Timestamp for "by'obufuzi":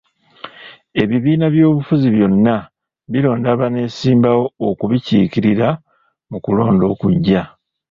1.53-2.07